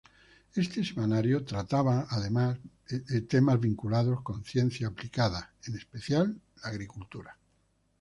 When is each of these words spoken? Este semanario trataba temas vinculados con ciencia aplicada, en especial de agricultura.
Este 0.63 0.79
semanario 0.83 1.45
trataba 1.45 2.07
temas 3.29 3.59
vinculados 3.59 4.21
con 4.23 4.43
ciencia 4.43 4.87
aplicada, 4.87 5.53
en 5.67 5.75
especial 5.77 6.33
de 6.33 6.41
agricultura. 6.63 7.37